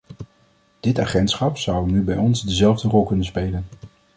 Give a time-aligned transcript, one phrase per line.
[0.79, 3.65] Dit agentschap zou nu bij ons dezelfde rol kunnen spelen.